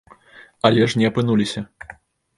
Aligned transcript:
Але 0.69 0.87
ж 0.93 0.97
не 1.01 1.05
апынуліся! 1.11 1.67